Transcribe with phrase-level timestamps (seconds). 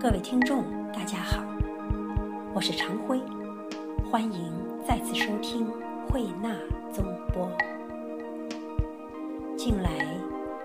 [0.00, 1.44] 各位听众，大家好，
[2.54, 3.20] 我是常辉，
[4.10, 4.50] 欢迎
[4.88, 5.66] 再次收听
[6.08, 6.56] 慧纳
[6.90, 7.04] 综
[7.34, 7.46] 播。
[9.58, 9.90] 近来，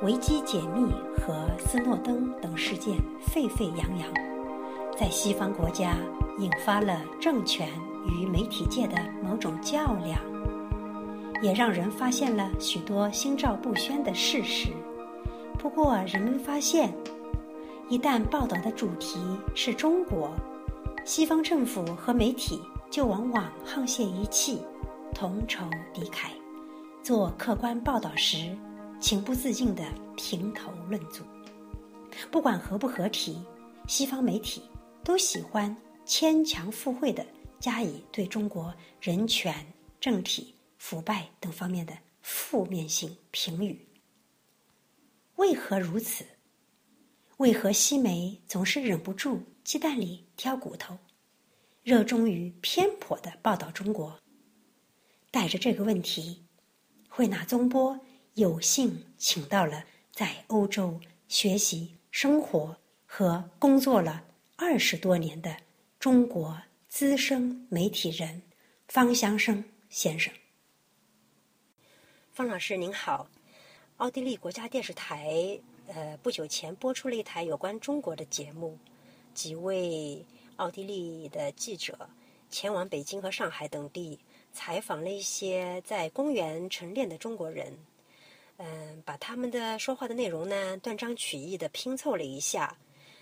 [0.04, 4.10] 维基解密和斯诺登等事件沸沸扬扬，
[4.98, 5.97] 在西方国家
[6.39, 7.68] 引发了政权
[8.07, 10.18] 与媒体界的某种较量，
[11.42, 14.70] 也让人发现了许多心照不宣的事实。
[15.60, 16.93] 不过，人们发现。
[17.88, 19.20] 一旦报道的主题
[19.54, 20.36] 是中国，
[21.06, 24.60] 西方政府和媒体就往往沆瀣一气，
[25.14, 26.29] 同仇敌忾。
[27.04, 28.57] 做客观报道时，
[29.00, 29.84] 情不自禁地
[30.18, 31.24] 评头论足。
[32.31, 33.40] 不管合不合题，
[33.88, 34.64] 西方媒体
[35.04, 37.23] 都喜欢牵强附会地
[37.59, 39.54] 加以对中国人权、
[40.02, 43.80] 政体、腐败等方面的负面性评语。
[45.36, 46.26] 为何如此？
[47.38, 50.98] 为何西媒总是忍不住鸡蛋里挑骨头，
[51.84, 54.18] 热衷于偏颇的报道中国？
[55.32, 56.46] 带着这个问题，
[57.09, 58.00] 慧纳宗波
[58.36, 64.24] 有幸请到了在欧洲学习、生活和工作了
[64.56, 65.58] 二十多年的
[66.00, 68.42] 中国资深媒体人
[68.88, 70.34] 方祥生先生。
[72.31, 73.28] 方老师您好，
[73.98, 75.59] 奥地利国家电视台。
[75.88, 78.78] 呃，不久前播出了一台有关中国的节目，
[79.33, 80.25] 几位
[80.58, 82.09] 奥地利的记者
[82.50, 84.19] 前往北京和上海等地，
[84.52, 87.72] 采访了一些在公园晨练的中国人。
[88.58, 92.75] 嗯，把他们的说话的内容呢，断章取义的拼凑了一下，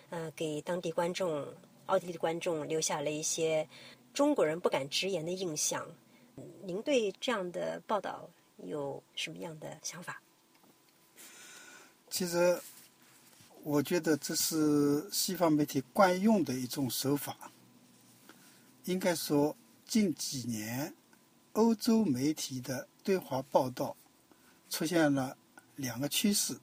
[0.09, 1.45] 呃，给当地观众、
[1.87, 3.67] 奥地利的观众留下了一些
[4.13, 5.85] 中国人不敢直言的印象。
[6.63, 10.22] 您对这样的报道有什么样的想法？
[12.13, 12.61] 其实，
[13.63, 17.51] 我觉得这是西方媒体惯用的一种手法。
[18.83, 19.57] 应该说，
[19.87, 20.93] 近几年
[21.53, 23.97] 欧洲媒体的对华报道
[24.69, 25.35] 出现了
[25.75, 26.55] 两个趋势：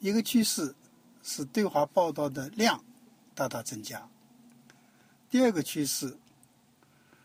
[0.00, 0.74] 一个趋势
[1.22, 2.84] 是对华报道的量
[3.36, 4.10] 大大增加；
[5.30, 6.18] 第二个趋势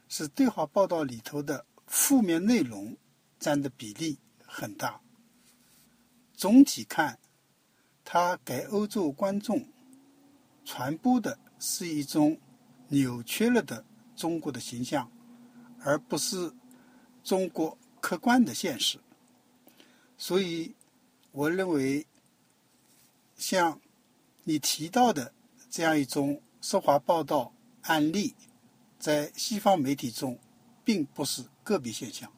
[0.07, 2.95] 是对华报道里头的负面内容
[3.39, 5.01] 占的比例很大。
[6.35, 7.17] 总体看。
[8.03, 9.65] 他给欧洲观众
[10.65, 12.37] 传播的是一种
[12.89, 15.09] 扭曲了的中国的形象，
[15.81, 16.53] 而不是
[17.23, 18.99] 中国客观的现实。
[20.17, 20.75] 所以，
[21.31, 22.05] 我认为
[23.35, 23.79] 像
[24.43, 25.33] 你提到的
[25.69, 28.35] 这样一种说话报道案例，
[28.99, 30.37] 在西方媒体中
[30.85, 32.31] 并不是个别现象。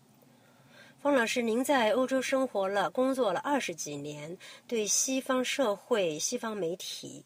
[1.05, 4.35] 方老师，您在欧洲生活了、工作了二十几年，
[4.67, 7.23] 对西方社会、西方媒体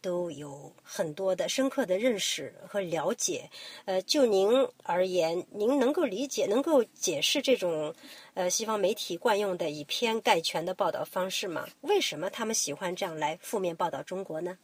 [0.00, 3.48] 都有很多的深刻的认识和了解。
[3.84, 4.50] 呃，就您
[4.82, 7.94] 而言，您能够理解、能够解释这种
[8.34, 11.64] 呃西方媒体惯用的以偏概全的报道方式吗？
[11.82, 14.58] 为什么他们喜欢这样来负面报道中国呢？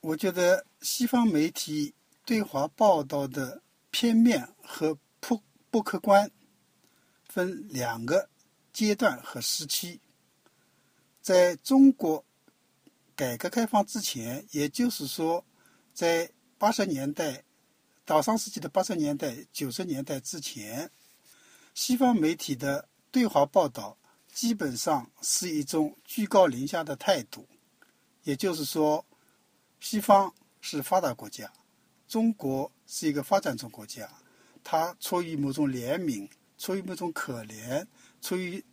[0.00, 1.92] 我觉得西方媒体
[2.24, 3.60] 对华报道的
[3.90, 5.38] 片面和不
[5.70, 6.30] 不客观。
[7.34, 8.28] 分两个
[8.72, 9.98] 阶段和时期，
[11.20, 12.24] 在中国
[13.16, 15.44] 改革开放之前，也就是说，
[15.92, 17.42] 在八十年代
[18.04, 20.88] 到上世纪的八十年代、九十年代之前，
[21.74, 23.98] 西方媒体的对华报道
[24.32, 27.44] 基本上是一种居高临下的态度，
[28.22, 29.04] 也就是说，
[29.80, 31.52] 西方是发达国家，
[32.06, 34.08] 中国是一个发展中国家，
[34.62, 36.28] 它出于某种怜悯。
[36.56, 37.84] 出于某种可怜，
[38.22, 38.64] 出于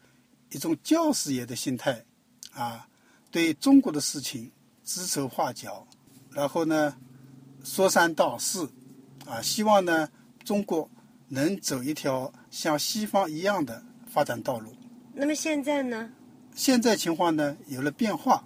[0.51, 2.05] 一种教师爷的心态，
[2.53, 2.87] 啊，
[3.31, 4.51] 对中国的事情
[4.83, 5.87] 指手画脚，
[6.29, 6.95] 然后呢，
[7.63, 8.71] 说三道四，
[9.25, 10.09] 啊，希望呢
[10.43, 10.89] 中国
[11.29, 14.75] 能走一条像西方一样的发展道路。
[15.13, 16.11] 那么现在呢？
[16.53, 18.45] 现在情况呢有了变化。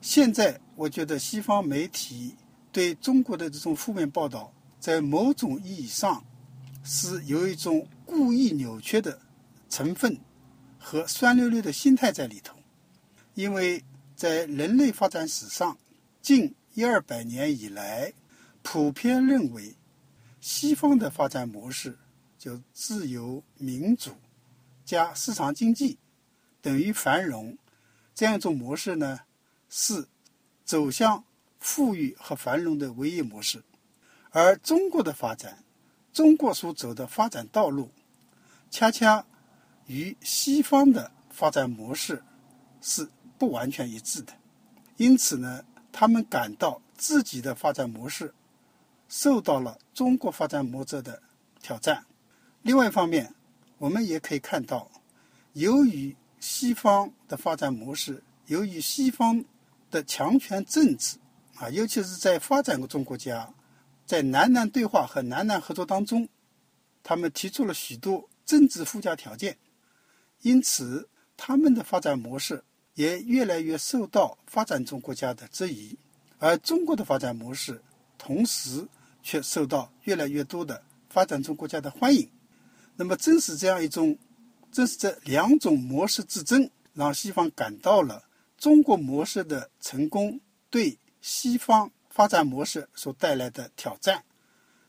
[0.00, 2.34] 现在我觉得西方媒体
[2.72, 6.24] 对中国的这种负面报道，在某种意义上
[6.82, 7.86] 是有一种。
[8.06, 9.20] 故意扭曲的
[9.68, 10.18] 成分
[10.78, 12.56] 和酸溜溜的心态在里头，
[13.34, 15.76] 因为在人类发展史上
[16.22, 18.12] 近一二百年以来，
[18.62, 19.74] 普遍认为
[20.40, 21.98] 西方的发展模式
[22.38, 24.12] 就自由民主
[24.84, 25.98] 加市场经济
[26.62, 27.58] 等于繁荣
[28.14, 29.20] 这样一种模式呢，
[29.68, 30.06] 是
[30.64, 31.24] 走向
[31.58, 33.62] 富裕和繁荣的唯一模式，
[34.30, 35.64] 而中国的发展。
[36.16, 37.90] 中国所走的发展道路，
[38.70, 39.22] 恰恰
[39.84, 42.22] 与西方的发展模式
[42.80, 44.32] 是不完全一致的。
[44.96, 48.32] 因此呢，他们感到自己的发展模式
[49.10, 51.22] 受到了中国发展模式的
[51.60, 52.02] 挑战。
[52.62, 53.34] 另外一方面，
[53.76, 54.90] 我们也可以看到，
[55.52, 59.44] 由于西方的发展模式，由于西方
[59.90, 61.18] 的强权政治
[61.56, 63.46] 啊，尤其是在发展中国家，
[64.06, 66.28] 在南南对话和南南合作当中，
[67.02, 69.58] 他们提出了许多政治附加条件，
[70.42, 72.62] 因此他们的发展模式
[72.94, 75.98] 也越来越受到发展中国家的质疑，
[76.38, 77.82] 而中国的发展模式
[78.16, 78.86] 同时
[79.22, 80.80] 却受到越来越多的
[81.10, 82.30] 发展中国家的欢迎。
[82.94, 84.16] 那么，正是这样一种，
[84.70, 88.22] 正是这两种模式之争，让西方感到了
[88.56, 94.24] 中国模式的成功对西方发展模式所带来的挑战，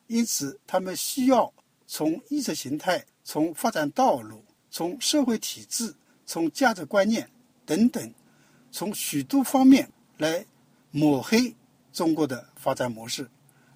[0.08, 1.54] 因此，他们需要
[1.86, 5.94] 从意识形态、从发展道路、从社会体制、
[6.26, 7.30] 从价值观念
[7.66, 8.14] 等等，
[8.72, 10.46] 从许多方面来
[10.92, 11.54] 抹黑
[11.92, 13.30] 中国的发展模式，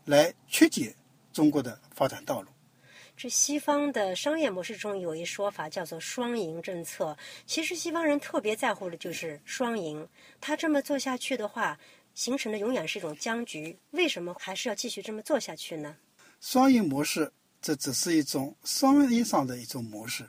[0.06, 0.96] 来曲解
[1.34, 2.48] 中国的发展道路。
[3.18, 7.16] 这西方的商业模式中有一说法叫做“双赢政策”。
[7.46, 10.08] 其实西方人特别在乎的就是双赢。
[10.40, 11.78] 他这么做下去的话，
[12.14, 13.78] 形成的永远是一种僵局。
[13.92, 15.96] 为什么还是要继续这么做下去呢？
[16.40, 17.32] 双赢模式
[17.62, 20.28] 这只是一种商业上的一种模式，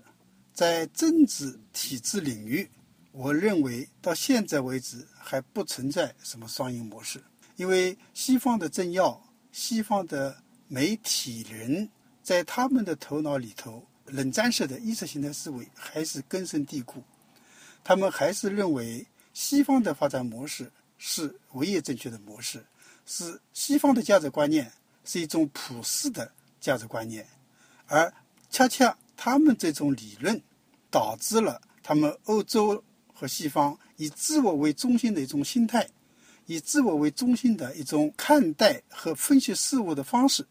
[0.52, 2.70] 在政治体制领域，
[3.12, 7.22] 我认为到现在为止还不存在什么双赢模式，
[7.56, 11.90] 因为西方的政要、西方的媒体人。
[12.22, 17.02] 在他们的头脑里头，冷战式的意识形态思维还是根深蒂固。
[17.82, 19.04] 他们还是认为
[19.34, 20.70] 西方的发展模式
[21.04, 22.64] 是唯一正确的模式，
[23.04, 24.70] 是西方的价值观念
[25.04, 27.26] 是一种普世的价值观念，
[27.88, 28.14] 而
[28.48, 30.40] 恰恰他们这种理论
[30.92, 35.88] 导致了他们欧洲和西方以自我为中心的一种心态，
[36.46, 40.46] 以自我为中心的一种看待和分析事物的方式。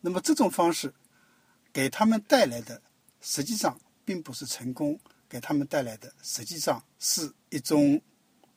[0.00, 0.94] 那么这种方式。
[1.72, 2.80] 给他们带来的，
[3.20, 4.98] 实际上并不是成功，
[5.28, 8.00] 给他们带来的实际上是一种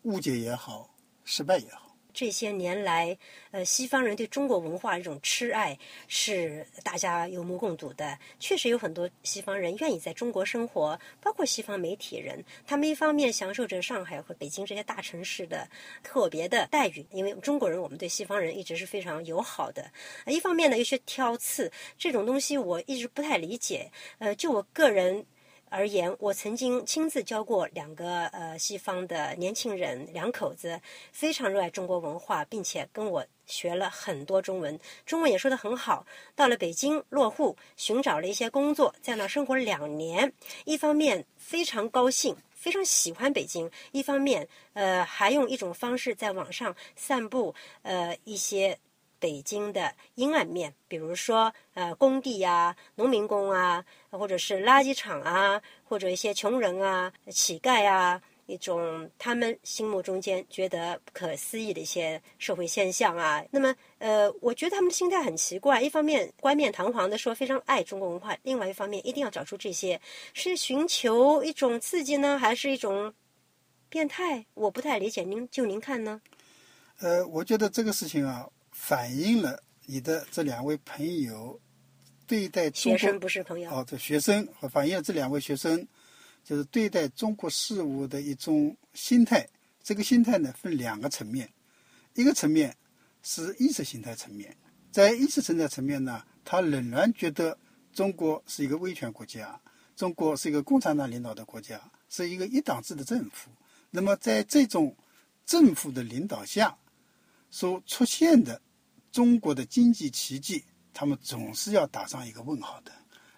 [0.04, 0.90] 误解也好，
[1.30, 1.86] 失败也好。
[2.12, 3.16] 这些年来，
[3.52, 5.78] 呃，西方人对中国文化这种痴爱
[6.08, 8.18] 是大家有目共睹的。
[8.40, 12.44] 确实有很多西方人愿意在中国生活，包括西方媒体人。
[12.66, 15.70] 他们一方面享受着上海和北京这些大城市的
[16.02, 19.90] 特别的待遇，因为中国人我们对西方人一直是非常友好的。
[20.26, 23.92] 一方面呢，又去挑刺，这种东西我一直不太理解。
[24.18, 25.24] 呃，就我个人。
[25.70, 30.82] 而言，我曾经亲自教过两个呃西方的年轻人，两口子
[31.12, 36.06] 非常热爱中国文化，并且跟我学了很多中文，中文也说得很好。
[36.36, 40.34] 到了北京落户，寻找了一些工作，在那生活两年。
[40.66, 48.78] 一方面非常高兴，非常喜欢北京；一方面，呃，还用一种方式在网上散布呃一些。
[49.20, 63.44] 北京的阴暗面，比如说呃工地呀、农民工啊，或者是垃圾场啊，或者一些穷人啊、乞丐啊，一种他们心目中间觉得不可思议的一些社会现象啊。
[63.52, 70.00] 那么呃，我觉得他们的心态很奇怪，一方面冠冕堂皇的说非常爱中国文化，另外一方面一定要找出这些
[70.34, 73.14] 是寻求一种刺激呢，还是一种
[73.90, 74.46] 变态？
[74.54, 76.22] 我不太理解，您就您看呢？
[77.00, 78.48] 呃，我觉得这个事情啊。
[78.82, 81.60] 反映了你的这两位朋友
[82.26, 85.86] 对待学生不是朋友哦，这学生和反映了这两位学生
[86.46, 89.46] 就是对待中国事务的一种心态。
[89.84, 91.48] 这个心态呢，分两个层面，
[92.16, 92.76] 一个层面
[93.22, 94.56] 是意识形态层面，
[94.92, 97.56] 在意识形态层面呢，他仍然觉得
[97.94, 99.60] 中国是一个威权国家，
[99.96, 103.52] 中国是一个共产党领导的国家，是一个一党制的政府。
[103.92, 104.96] 那么在这种
[105.46, 106.76] 政府的领导下
[107.52, 108.60] 所出现的。
[109.12, 110.64] 中国的经济奇迹，
[110.94, 112.92] 他们总是要打上一个问号的。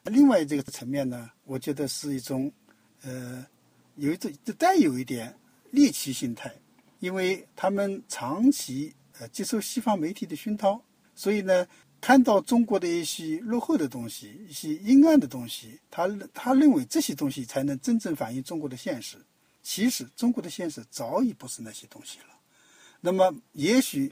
[0.05, 2.51] 另外这个层面呢，我觉得是一种，
[3.03, 3.45] 呃，
[3.95, 5.33] 有一种带有一点
[5.69, 6.51] 猎奇心态，
[6.99, 10.83] 因为他们长期呃接受西方媒体的熏陶，
[11.15, 11.67] 所以呢，
[12.01, 19.17] 看到中国的一些落后的东西、一些阴暗的东西，他他认为这些东西才能真正反映中国的现实。
[19.61, 22.35] 其实中国的现实早已不是那些东西了。
[22.99, 24.11] 那么也许。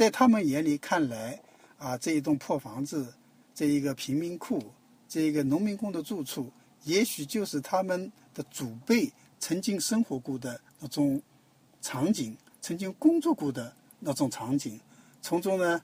[0.00, 1.38] 在他们眼里看来，
[1.76, 3.12] 啊，这一栋破房子，
[3.54, 4.58] 这一个贫民窟，
[5.06, 6.50] 这一个农民工的住处，
[6.84, 11.20] 也许就是他们的祖辈曾经生活过的那种
[11.82, 14.80] 场景，曾经工作过的那种场景，
[15.20, 15.78] 从中呢，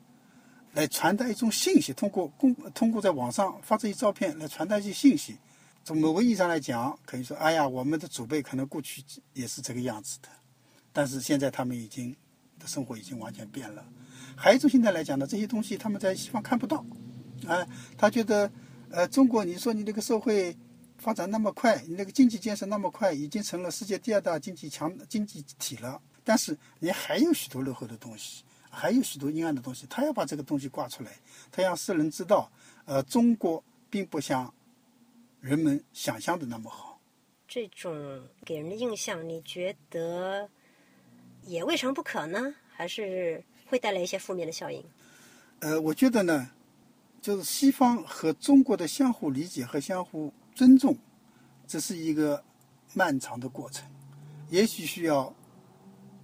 [0.73, 5.37] 来传达一种信息，通过公，通过在网上发这些照片来传达一些信息。
[5.85, 9.05] 从某个意义上来讲，可以说，哎呀，我们的祖辈可能过去
[9.35, 10.29] 也是这个样子的，
[10.91, 12.17] 但是现在他们已经。
[12.59, 13.85] 的生活已经完全变了。
[14.37, 16.85] 还有一种心态来讲呢，这些东西他们在西方看不到，
[17.47, 17.67] 啊，
[17.97, 18.51] 他觉得，
[18.91, 20.55] 呃，中国你说你这个社会
[20.99, 31.13] 发展那么快，你那个经济建设那么快，已经成了世界第二大经济强经济体了，但是你还有许多落后的东西，还有许多阴暗的东西，他要把这个东西挂出来，
[31.51, 32.51] 他让世人知道，
[32.85, 34.53] 呃，中国并不像
[35.41, 37.01] 人们想象的那么好。
[37.49, 40.49] 这种给人的印象，你觉得
[41.45, 42.55] 也未尝不可呢？
[42.73, 44.83] 还是会带来一些负面的效应？
[45.61, 46.51] 呃，我觉得呢，
[47.21, 50.97] 就是西方和中国的相互理解和相互尊重，
[51.67, 52.43] 这是一个
[52.95, 53.89] 漫长的过程，
[54.51, 55.35] 也许需要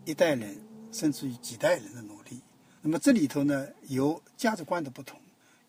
[0.04, 0.60] 一代人
[0.92, 2.40] 甚至于几代人的努力。
[2.80, 5.20] 那么这里头呢，有价值观的不同，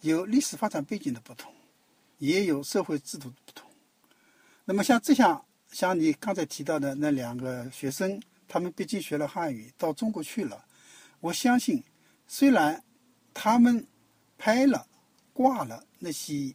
[0.02, 1.54] 有历史发展背景的不同，
[2.18, 3.70] 也有社会制度的不同。
[4.66, 10.66] 那么像这项，像你刚才提到的那两个学生，他们毕竟学了汉语，到中国去了。
[11.24, 11.82] 我相信，
[12.28, 12.84] 虽然
[13.34, 13.88] 他们
[14.38, 14.86] 拍了、
[15.32, 16.54] 挂了那些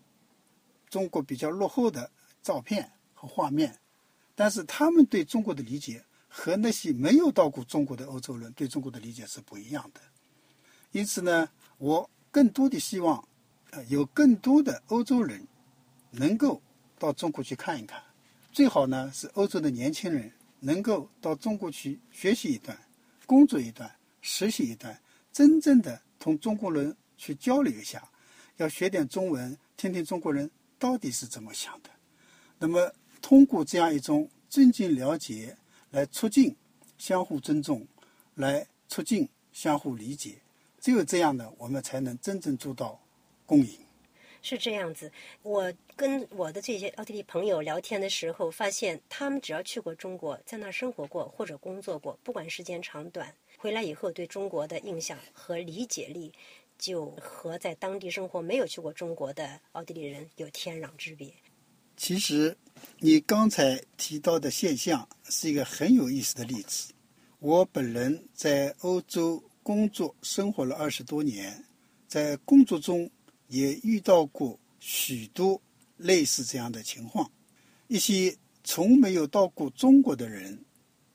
[0.91, 2.11] 中国比较落后的
[2.43, 3.75] 照片和画面，
[4.35, 10.01] 但是他们对中国的理解和那些没有到过中国的欧洲人对中国的理解是不一样的。
[10.93, 11.49] 因此呢，
[11.79, 13.27] 我更多的希望，
[13.71, 15.49] 呃，有更多的欧洲人
[16.11, 16.61] 能够。
[17.01, 18.03] 到中国去看一看，
[18.51, 22.77] 最好呢是欧洲的年轻人能够到中国去学习一段、
[23.25, 23.89] 工作一段、
[24.21, 25.01] 实习一段，
[25.33, 28.09] 真正的同中国人去交流一下，
[28.57, 31.91] 要学点中文，听听中国人到底是怎么想的。
[32.59, 35.57] 那么通过这样一种增进了解，
[35.91, 36.57] 来促进
[36.97, 37.87] 相互尊重，
[38.35, 40.39] 来促进相互理解，
[40.81, 43.01] 只有这样呢，我们才能真正做到
[43.47, 43.79] 共赢。
[44.41, 45.11] 是这样子，
[45.43, 56.33] 我跟我的这些奥地利朋友聊天的时候，发现他们只要去过中国，在那儿生活过或者工作过，不管时间长短，回来以后对中国的印象和理解力，
[56.79, 61.31] 就和在当地生活没有去过中国的奥地利人有天壤之别。
[61.97, 62.57] 其实，
[63.01, 66.95] 你刚才提到的现象是一个很有意思的例子。
[67.41, 71.63] 我本人在欧洲工作生活了二十多年，
[72.07, 73.11] 在工作中。
[73.51, 75.59] 也遇到过许多
[75.97, 77.33] 类似这样的情况，
[77.87, 80.63] 一些从没有到过中国的人，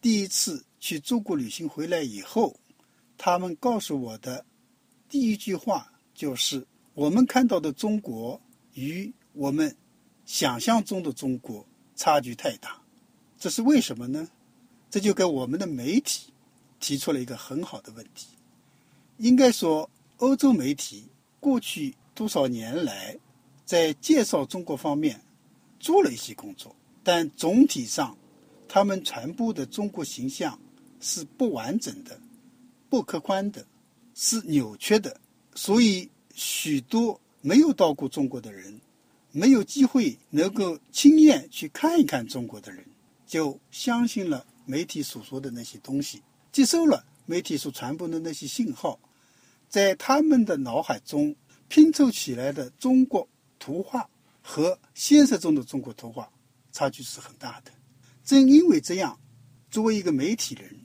[0.02, 2.54] 第一次去中国旅行回来以后，
[3.18, 4.46] 他们告诉我的
[5.08, 8.42] 第一句话就是：我们看到的中国
[8.74, 9.74] 与我们
[10.26, 12.82] 想象中的中国差距太大。
[13.40, 14.28] 这是为什么呢？
[14.90, 16.34] 这就给我们的媒体
[16.82, 18.28] 提出了一个很好的问题。
[19.20, 21.08] 应该说，欧洲媒体
[21.40, 21.96] 过去。
[22.16, 23.18] 多少年来，
[23.66, 25.20] 在介绍中国方面
[25.80, 28.16] 做了一些工作，但总体上，
[28.68, 30.60] 他们传播的中国形象
[31.04, 32.20] 是不完整的、
[32.90, 33.64] 不客观的、
[34.16, 35.20] 是扭曲的。
[35.54, 38.80] 所以，许多没有到过中国的人，
[39.32, 42.84] 没有机会能够亲眼去看一看中国的人，
[43.28, 48.98] 就相信了媒体所说的那些东西，接受了媒体所传播的那些信号，
[49.70, 51.36] 在他们的脑海中。
[51.70, 54.08] 拼凑起来的中国图画
[54.44, 56.30] 和现实中的中国图画
[56.72, 57.72] 差距是很大的。
[58.24, 59.20] 正因为这样，
[59.72, 60.83] 作为一个媒体人，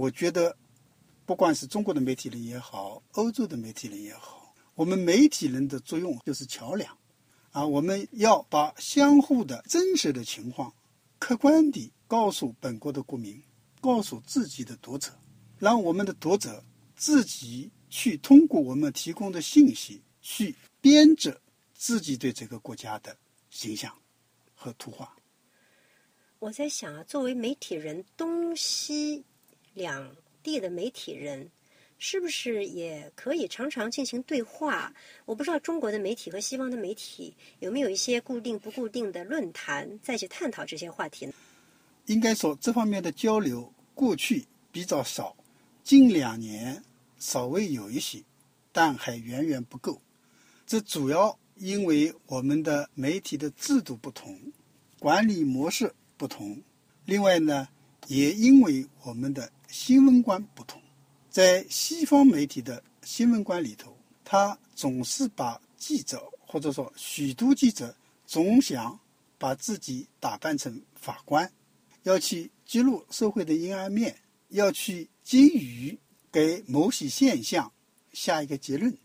[0.00, 0.56] 我觉得，
[1.26, 6.96] 不管是中国的媒体人也好，欧洲的媒体人也好，我们媒体人的作用就是桥梁。
[7.50, 10.72] 啊，我们要把相互的真实的情况，
[11.18, 13.42] 客观地告诉本国的国民，
[13.82, 15.12] 告诉自己的读者，
[15.58, 16.64] 让我们的读者
[16.96, 20.00] 自己去通过我们提供的信息。
[20.22, 21.38] 去编织
[21.74, 23.16] 自己对这个国家的
[23.50, 23.90] 形象
[24.54, 25.14] 和图画。
[26.38, 29.24] 我在想啊，作为媒体人，东西
[29.74, 31.50] 两地的媒体人，
[31.98, 34.92] 是不是也可以常常进行对话？
[35.24, 41.32] 我不知道中国的媒体和西方的媒体有没有一些固定不固定的论坛，再去探讨这些话题呢？
[42.06, 45.36] 应该说，这方面的交流过去比较少，
[45.84, 46.82] 近两年
[47.18, 48.22] 稍微有一些，
[48.72, 50.00] 但还远远不够。
[50.66, 54.40] 这主要因为我们的媒体的制度不同，
[54.98, 56.60] 管理模式不同。
[57.04, 57.68] 另外呢，
[58.06, 60.80] 也因为我们的新闻观不同。
[61.30, 67.94] 在西方媒体的新闻观里头，他总是把记者或者说许多记者
[68.26, 68.98] 总想
[69.38, 71.50] 把自己打扮成法官，
[72.02, 74.16] 要去揭露社会的阴暗面，
[74.48, 75.96] 要去基于
[76.32, 77.72] 给某些现象
[78.12, 78.96] 下一个结论。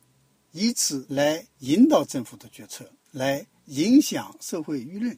[0.51, 5.17] 以此来引导政府的决策，来影响社会舆论，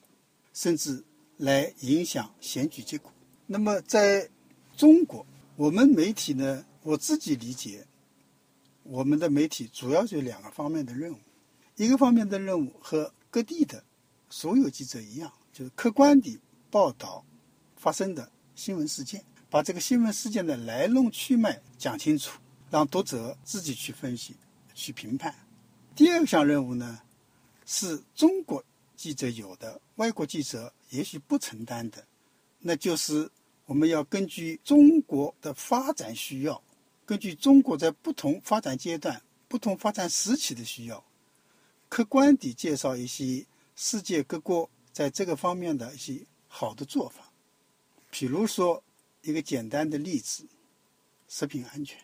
[0.53, 1.03] 甚至
[1.37, 3.13] 来影响选举结果。
[3.45, 4.27] 那么，在
[4.75, 5.25] 中国，
[5.57, 7.83] 我们媒体呢，我自己理解，
[8.83, 11.17] 我们的媒体主要就两个方面的任务，
[11.75, 13.83] 一个方面的任务和各地的
[14.29, 17.25] 所有记者一样，就是客观地报道
[17.75, 24.35] 发生的新闻事件，把这个新闻事件的来龙去脉讲清楚，让读者自己去分析、
[24.75, 25.33] 去评判。
[25.95, 27.01] 第二项任务呢，
[27.65, 28.63] 是中国
[28.95, 32.05] 记者有的，外国记者也许不承担的，
[32.59, 33.27] 那就是
[33.67, 36.59] 我们要根据中国的发展需要，
[37.05, 41.03] 根据中国在不同发展阶段、不同发展时期的需要，
[41.87, 43.45] 客观地介绍一些
[43.75, 47.31] 世界各国在这个方面的一些好的做法。
[48.09, 48.83] 比如说
[49.21, 50.47] 一个简单的例子，
[51.27, 51.99] 食品安全。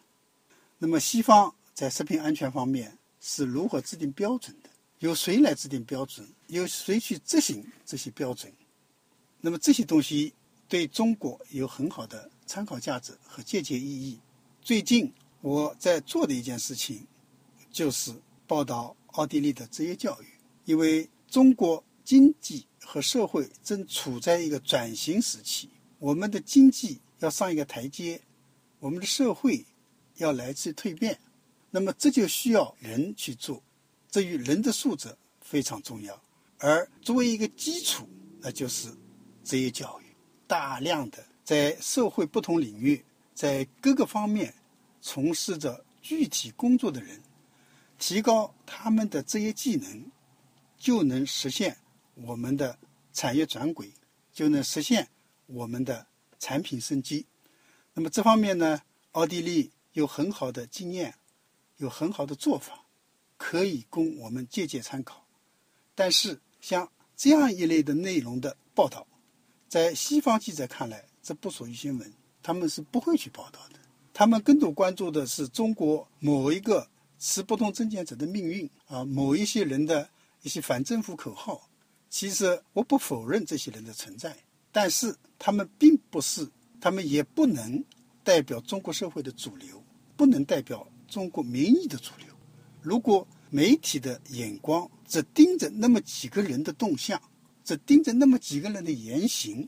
[0.77, 2.95] 那么西方在食品安全方面。
[3.25, 4.69] 是如何制定标准的？
[4.99, 6.27] 由谁来制定标准？
[6.47, 8.51] 由谁去执行这些标准？
[9.39, 10.33] 那么这些东西
[10.73, 14.19] 对中国有很好的参考价值和借鉴意义。
[14.59, 17.05] 最近我在做的一件事情，
[17.69, 18.11] 就是
[18.47, 20.25] 报道奥地利的职业教育，
[20.65, 28.19] 因为中国经济和社会正处在一个转型时期，我们的经济要上一个台阶，
[28.79, 29.63] 我们的社会
[30.15, 31.19] 要来次蜕变。
[31.69, 33.61] 那么这就需要人去做，
[34.09, 36.19] 这与人的素质非常重要。
[36.57, 38.91] 而作为一个基础，那就是
[39.43, 40.02] 职业教育，
[40.47, 44.53] 大量的在社会不同领域，在各个方面
[45.01, 47.21] 从事着具体工作的人，
[47.97, 50.11] 提高他们的职业技能，
[50.77, 51.77] 就能实现
[52.15, 52.77] 我们的
[53.11, 53.91] 产业转轨，
[54.31, 55.07] 就能实现
[55.47, 56.05] 我们的
[56.39, 57.25] 产品升级。
[57.93, 58.81] 那么这方面呢，
[59.11, 61.13] 奥地利有很好的经验。
[61.77, 62.85] 有很好的做法，
[63.35, 65.25] 可以供我们借鉴参考。
[65.95, 69.05] 但是，像这样一类的内容的报道，
[69.73, 72.13] 在西方记者看来，这不属于新闻，
[72.43, 73.79] 他们是不会去报道的。
[74.13, 80.07] 他们更多关注的是中国某一个持不同政见者的命运啊，某一些人的
[80.43, 81.67] 一些反政府口号。
[82.07, 84.37] 其实，我不否认这些人的存在，
[84.71, 86.47] 但是他们并不是，
[86.79, 87.83] 他们也不能
[88.23, 89.83] 代表中国社会的主流，
[90.15, 90.87] 不能代表。
[91.07, 92.27] 中国民意的主流，
[92.79, 97.19] 如果媒体的眼光只盯着那么几个人的动向，
[97.63, 99.67] 只盯着那么几个人的言行，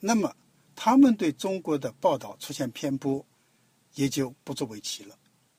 [0.00, 0.34] 那么
[0.74, 3.24] 他们对中国的报道出现偏颇，
[3.94, 5.14] 也就不足为奇了。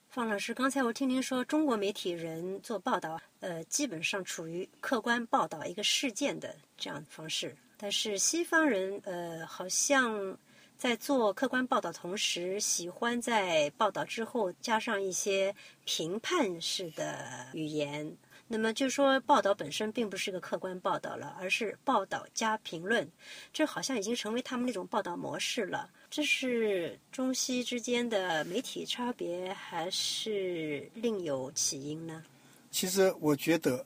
[0.10, 10.38] 方老师，刚才我听您说，中国媒体人做报道，呃，基本上处于客观报道一个事件的这样的方式，但是西方人，呃，好像。
[10.80, 15.54] 在做客观报道同时，喜欢在报道之后加上一些
[15.84, 18.16] 评判式的语言。
[18.52, 23.08] 那么，就说报道本身并不是一个客观报道了，而是报道加评论，
[23.54, 25.88] 这好像已经成为他们那种报道模式了。
[26.10, 32.24] 这是中西之间的媒体差别，还是另有起因呢？
[32.72, 33.86] 其实，我觉得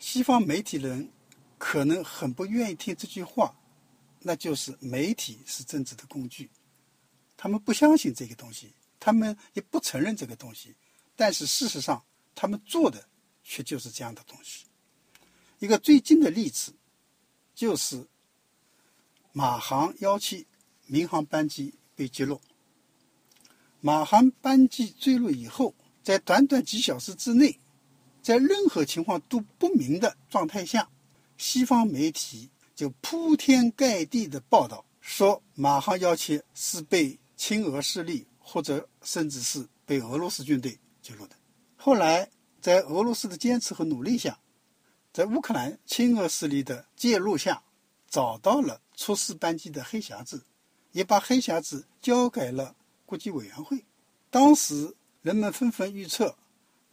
[0.00, 1.08] 西方媒体人
[1.56, 3.54] 可能很不愿意听这句话。
[4.22, 6.50] 那就是媒体是政治的工具，
[7.38, 10.74] 他们不相信这个东西，他们也不承认这个东西，
[11.16, 13.02] 但是事实上，他们做的
[13.50, 14.64] 却就是这样的东西。
[15.58, 16.72] 一个最近的例子，
[17.52, 18.06] 就是
[19.32, 20.46] 马航幺七
[20.86, 22.40] 民航班机被击落。
[23.80, 27.58] 马航班机坠落以后，在短短几小时之内，
[28.22, 30.88] 在任何情况都不明的状态下，
[31.36, 32.48] 西方媒体。
[32.76, 41.36] 就铺天盖地的报道说，马航幺七是被亲俄势力或者甚至是被俄罗斯军队击落的。
[41.76, 42.30] 后来，
[42.60, 44.38] 在俄罗斯的坚持和努力下，
[45.12, 47.62] 在乌克兰亲俄势力的介入下，
[48.08, 50.44] 找到了出事班机的黑匣子，
[50.92, 53.84] 也把黑匣子交给了国际委员会。
[54.30, 56.36] 当时人们纷纷预测，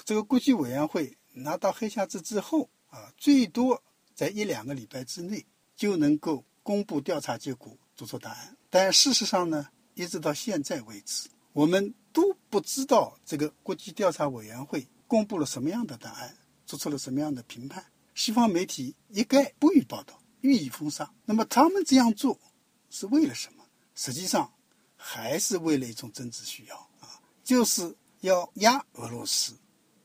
[0.04, 3.84] 这个国际委员会拿到黑匣子之后啊，最多
[4.16, 5.46] 在一两个礼拜之内。
[5.78, 8.58] 就能够公布调查结果，做出答案。
[8.68, 17.84] 但事实上呢，一直到现在为止，我们都不知道这个国际调查委员会公布了什么样的答案，做出了什么样的评判。
[18.14, 21.10] 西方媒体一概不予报道，予以封杀。
[21.26, 22.40] 那么他们这样做
[22.90, 23.64] 是为了什么？
[23.96, 24.52] 实际上
[24.96, 29.54] 还是为了一种政治需要啊，就是要压俄罗斯，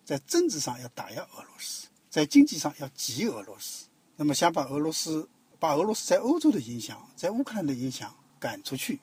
[0.04, 3.86] 在政治上要打压俄罗斯，在经济上要挤俄罗斯。
[4.16, 5.28] 那么想把俄罗斯。
[5.58, 8.98] 把俄罗斯在欧洲的影响，在乌克兰的影响赶出去。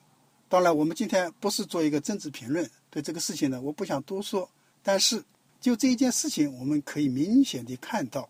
[0.49, 4.51] 当然，我们今天不是做一个政治评论，对这个事情呢，我不想多说。
[4.83, 5.23] 但是，
[5.60, 8.30] 就这一件事情，我们可以明显的看到，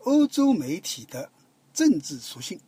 [0.00, 1.30] 欧洲媒体的
[1.72, 2.60] 政治属性，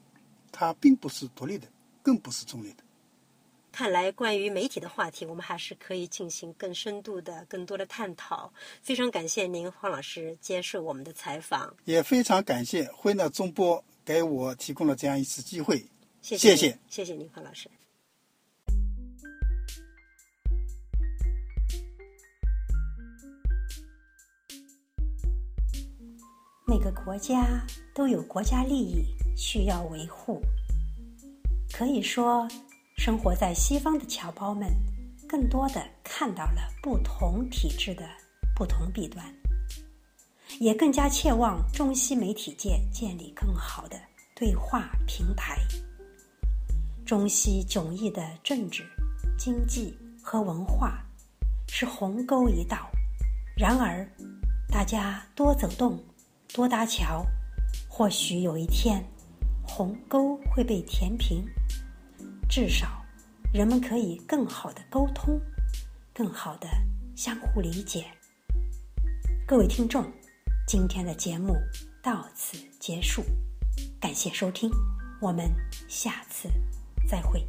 [0.51, 1.67] 它并不是独立的，
[2.03, 2.83] 更不是中立的。
[3.71, 8.53] 看来关于媒体的话题，我们还是可以进行更深度的、更多的探讨。
[8.83, 15.87] 非常感谢您，黄老师接受我们的采访，也非常感谢辉纳中波给我提供了这样一次机会。
[16.21, 17.71] 谢谢，谢谢谢您，黄老师。
[26.68, 29.02] 每个国家都有国家利益
[29.35, 30.38] 需要维护。
[31.72, 32.46] 可以说，
[32.98, 34.70] 生活在西方的侨胞们，
[35.26, 38.07] 更多的看到了不同体制的
[38.54, 39.24] 不同弊端，
[40.61, 43.98] 也更加切望中西媒体界建立更好的
[44.37, 45.57] 对话平台。
[47.07, 48.85] 中西迥异的政治、
[49.38, 51.02] 经济和文化
[51.66, 52.90] 是鸿沟一道，
[53.57, 54.07] 然而，
[54.68, 55.98] 大家多走动。
[56.55, 57.25] 多搭桥，
[57.89, 59.05] 或许有一天，
[59.63, 61.45] 鸿沟会被填平。
[62.49, 63.05] 至少，
[63.53, 65.39] 人们可以更好的沟通，
[66.15, 66.67] 更好的
[67.15, 68.07] 相互理解。
[69.47, 70.11] 各位听众，
[70.67, 71.55] 今天的节目
[72.03, 73.23] 到此结束，
[74.01, 74.71] 感谢收听，
[75.21, 75.51] 我们
[75.87, 76.49] 下次
[77.07, 77.47] 再会。